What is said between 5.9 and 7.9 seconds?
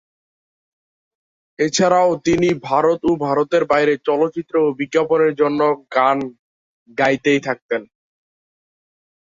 গান গাইতে থাকেন।